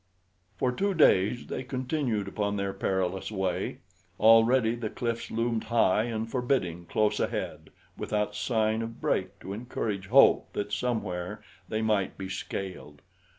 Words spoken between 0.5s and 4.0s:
For two days they continued upon their perilous way.